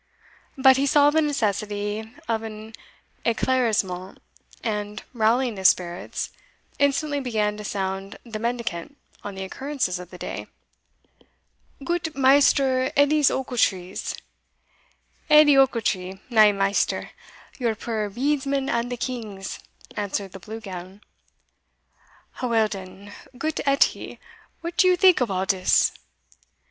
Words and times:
But 0.57 0.77
he 0.77 0.87
saw 0.87 1.11
the 1.11 1.21
necessity 1.21 2.11
of 2.27 2.41
an 2.41 2.73
e'claircissement, 3.23 4.17
and, 4.63 5.03
rallying 5.13 5.57
his 5.57 5.67
spirits, 5.67 6.31
instantly 6.79 7.19
began 7.19 7.55
to 7.57 7.63
sound 7.63 8.17
the 8.25 8.39
mendicant 8.39 8.97
on 9.23 9.35
the 9.35 9.43
occurrences 9.43 9.99
of 9.99 10.09
the 10.09 10.17
day. 10.17 10.47
"Goot 11.83 12.15
Maister 12.17 12.91
Edies 12.97 13.29
Ochiltrees" 13.29 14.15
"Edie 15.29 15.55
Ochiltree, 15.55 16.19
nae 16.31 16.51
maister 16.51 17.11
your 17.59 17.75
puir 17.75 18.09
bedesman 18.09 18.71
and 18.71 18.91
the 18.91 18.97
king's," 18.97 19.59
answered 19.95 20.31
the 20.31 20.39
Blue 20.39 20.59
Gown. 20.61 21.01
"Awell 22.41 22.69
den, 22.71 23.13
goot 23.37 23.59
Edie, 23.67 24.19
what 24.61 24.77
do 24.77 24.87
you 24.87 24.95
think 24.97 25.21
of 25.21 25.29
all 25.29 25.45
dis?" 25.45 25.91